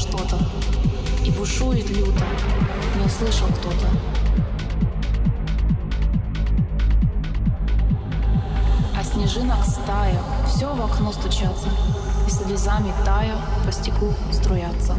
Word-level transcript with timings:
что-то. 0.00 0.38
И 1.24 1.30
бушует 1.30 1.88
люто, 1.90 2.24
не 2.98 3.04
услышал 3.04 3.48
кто-то. 3.48 3.86
А 8.98 9.04
снежинок 9.04 9.62
стая, 9.64 10.18
все 10.46 10.74
в 10.74 10.80
окно 10.82 11.12
стучатся, 11.12 11.68
И 12.26 12.30
слезами 12.30 12.92
тая 13.04 13.36
по 13.64 13.72
стеклу 13.72 14.14
струятся. 14.32 14.94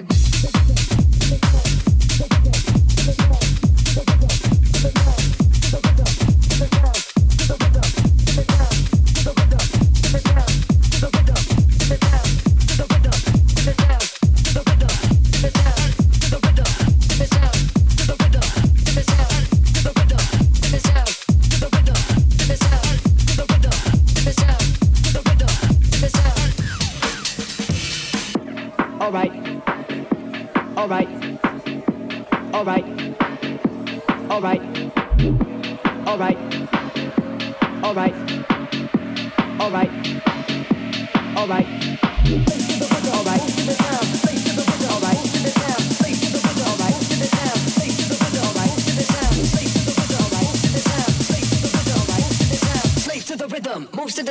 baby. 0.00 0.25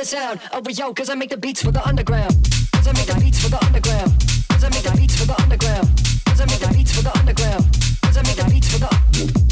Sound. 0.04 0.40
Oh, 0.52 0.62
yo, 0.70 0.92
cause 0.92 1.10
I 1.10 1.14
make 1.14 1.30
the 1.30 1.36
beats 1.36 1.62
for 1.62 1.70
the 1.70 1.86
underground. 1.86 2.34
Cause 2.72 2.88
I 2.88 2.92
make 2.92 3.06
the 3.06 3.18
beats 3.20 3.42
for 3.42 3.48
the 3.48 3.64
underground. 3.64 4.12
Cause 4.48 4.64
I 4.64 4.68
make 4.70 4.82
the 4.82 4.96
beats 4.96 5.18
for 5.18 5.26
the 5.26 5.40
underground. 5.42 5.88
Cause 6.26 6.40
I 6.40 6.46
make 6.46 6.60
the 6.60 6.72
beats 6.74 6.94
for 6.94 7.02
the 7.02 7.16
underground. 7.18 7.64
Cause 8.02 8.16
I 8.16 8.22
make 8.22 8.36
the 8.36 8.44
beats 8.50 8.72
for 8.72 8.78
the 8.78 9.45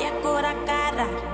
e 0.00 0.06
a 0.06 0.12
cor 0.22 0.44
cara. 0.66 1.33